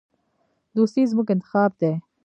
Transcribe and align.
دوستي 0.75 1.01
زموږ 1.11 1.27
انتخاب 1.35 1.71
دی. 1.81 1.93